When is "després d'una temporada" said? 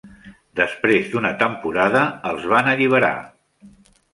0.59-2.01